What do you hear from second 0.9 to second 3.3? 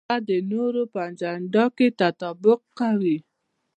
په اجنډا کې تطابق کوي.